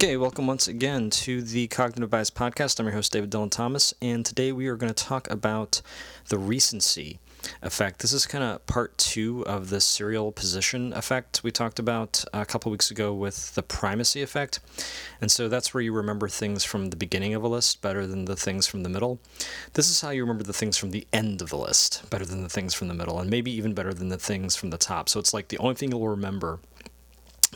[0.00, 2.78] Okay, welcome once again to the Cognitive Bias Podcast.
[2.78, 5.82] I'm your host, David Dylan Thomas, and today we are going to talk about
[6.28, 7.18] the recency
[7.62, 7.98] effect.
[7.98, 12.46] This is kind of part two of the serial position effect we talked about a
[12.46, 14.60] couple weeks ago with the primacy effect.
[15.20, 18.26] And so that's where you remember things from the beginning of a list better than
[18.26, 19.18] the things from the middle.
[19.72, 22.44] This is how you remember the things from the end of the list better than
[22.44, 25.08] the things from the middle, and maybe even better than the things from the top.
[25.08, 26.60] So it's like the only thing you'll remember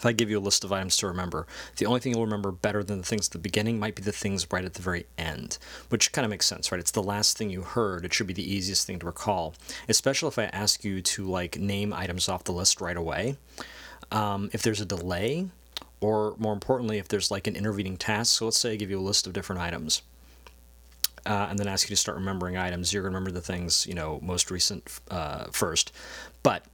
[0.00, 1.46] if I give you a list of items to remember,
[1.76, 4.12] the only thing you'll remember better than the things at the beginning might be the
[4.12, 5.58] things right at the very end,
[5.90, 6.78] which kind of makes sense, right?
[6.78, 8.06] It's the last thing you heard.
[8.06, 9.54] It should be the easiest thing to recall,
[9.90, 13.36] especially if I ask you to like name items off the list right away.
[14.10, 15.48] Um, if there's a delay,
[16.00, 18.98] or more importantly, if there's like an intervening task, so let's say I give you
[18.98, 20.00] a list of different items.
[21.26, 23.86] Uh, and then ask you to start remembering items, you're going to remember the things,
[23.86, 25.92] you know, most recent uh, first.
[26.42, 26.64] But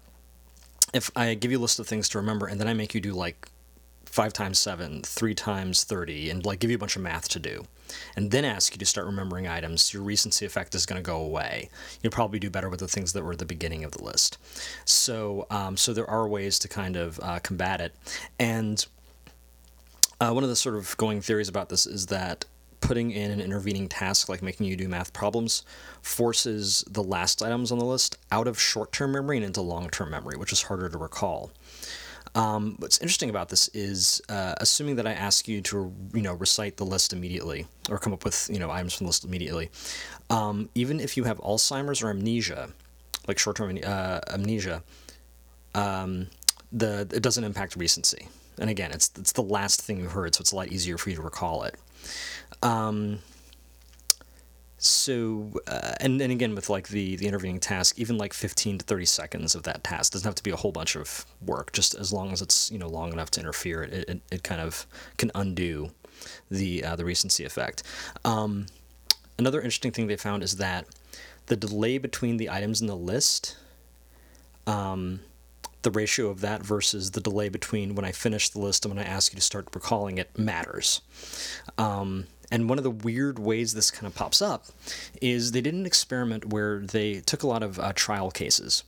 [0.96, 3.00] if I give you a list of things to remember and then I make you
[3.00, 3.48] do like
[4.16, 7.38] five times seven, three times 30, and like give you a bunch of math to
[7.38, 7.66] do,
[8.16, 11.18] and then ask you to start remembering items, your recency effect is going to go
[11.20, 11.68] away.
[12.02, 14.38] You'll probably do better with the things that were at the beginning of the list.
[14.86, 17.94] So, um, so there are ways to kind of uh, combat it.
[18.38, 18.86] And
[20.18, 22.46] uh, one of the sort of going theories about this is that
[22.80, 25.62] putting in an intervening task like making you do math problems
[26.02, 29.88] forces the last items on the list out of short term memory and into long
[29.90, 31.50] term memory, which is harder to recall.
[32.34, 36.34] Um, what's interesting about this is uh, assuming that I ask you to you know
[36.34, 39.70] recite the list immediately or come up with you know items from the list immediately,
[40.28, 42.68] um, even if you have Alzheimer's or amnesia,
[43.26, 44.82] like short term uh, amnesia,
[45.74, 46.26] um,
[46.72, 48.28] the it doesn't impact recency.
[48.58, 51.10] And again, it's it's the last thing you heard, so it's a lot easier for
[51.10, 51.74] you to recall it.
[52.62, 53.18] Um,
[54.78, 58.84] so uh, and and again with like the the intervening task even like 15 to
[58.84, 61.94] 30 seconds of that task doesn't have to be a whole bunch of work just
[61.94, 64.86] as long as it's you know long enough to interfere it it, it kind of
[65.16, 65.90] can undo
[66.50, 67.82] the uh, the recency effect
[68.24, 68.66] um,
[69.38, 70.86] another interesting thing they found is that
[71.46, 73.56] the delay between the items in the list
[74.66, 75.20] um,
[75.86, 79.06] the ratio of that versus the delay between when I finish the list and when
[79.06, 81.00] I ask you to start recalling it matters.
[81.78, 84.64] Um, and one of the weird ways this kind of pops up
[85.22, 88.82] is they did an experiment where they took a lot of uh, trial cases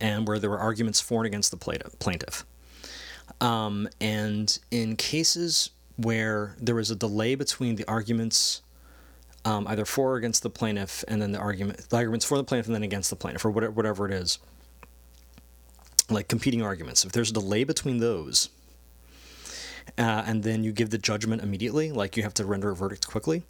[0.00, 1.58] and where there were arguments for and against the
[1.98, 2.46] plaintiff.
[3.42, 8.62] Um, and in cases where there was a delay between the arguments
[9.44, 12.44] um, either for or against the plaintiff and then the argument the arguments for the
[12.44, 14.38] plaintiff and then against the plaintiff or whatever, whatever it is
[16.10, 18.50] like competing arguments if there's a delay between those
[19.98, 23.06] uh, and then you give the judgment immediately, like you have to render a verdict
[23.06, 23.42] quickly,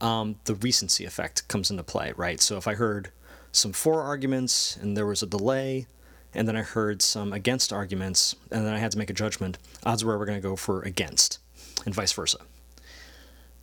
[0.00, 2.40] um, the recency effect comes into play, right?
[2.40, 3.10] So if I heard
[3.52, 5.86] some for arguments and there was a delay,
[6.34, 9.58] and then I heard some against arguments, and then I had to make a judgment,
[9.84, 11.38] odds were we're going to go for against,
[11.86, 12.38] and vice versa.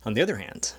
[0.04, 0.72] On the other hand,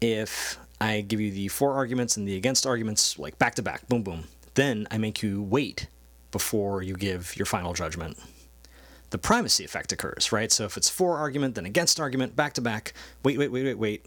[0.00, 3.88] if I give you the for arguments and the against arguments, like back to back,
[3.88, 5.88] boom, boom, then I make you wait
[6.34, 8.18] before you give your final judgment
[9.10, 10.50] the primacy effect occurs, right?
[10.50, 13.78] So if it's for argument, then against argument, back to back, wait, wait, wait, wait,
[13.78, 14.06] wait,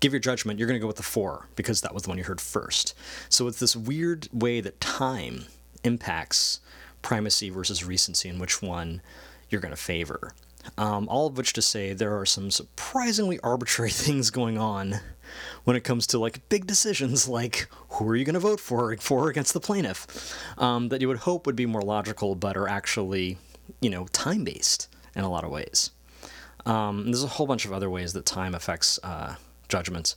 [0.00, 2.18] give your judgment, you're going to go with the for because that was the one
[2.18, 2.92] you heard first.
[3.30, 5.46] So it's this weird way that time
[5.84, 6.60] impacts
[7.00, 9.00] primacy versus recency and which one
[9.48, 10.34] you're going to favor.
[10.76, 15.00] Um, all of which to say there are some surprisingly arbitrary things going on
[15.64, 18.96] when it comes to like big decisions like who are you going to vote for
[18.96, 22.56] for or against the plaintiff um, that you would hope would be more logical but
[22.56, 23.38] are actually
[23.80, 25.90] you know, time based in a lot of ways.
[26.64, 29.36] Um, there's a whole bunch of other ways that time affects uh,
[29.68, 30.16] judgments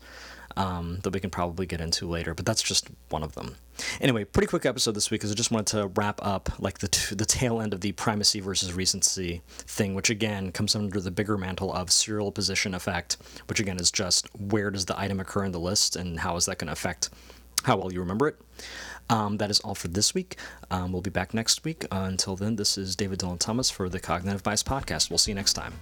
[0.58, 3.56] um, that we can probably get into later, but that's just one of them.
[4.00, 6.88] Anyway, pretty quick episode this week because I just wanted to wrap up like the
[6.88, 11.12] t- the tail end of the primacy versus recency thing, which again comes under the
[11.12, 13.18] bigger mantle of serial position effect,
[13.48, 16.46] which again is just where does the item occur in the list and how is
[16.46, 17.10] that going to affect
[17.64, 18.38] how well you remember it.
[19.10, 20.38] Um, that is all for this week.
[20.72, 21.86] Um, we'll be back next week.
[21.92, 25.10] Uh, until then, this is David Dylan Thomas for the Cognitive Bias Podcast.
[25.10, 25.74] We'll see you next time.